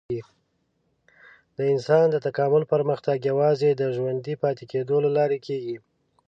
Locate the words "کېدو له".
4.71-5.09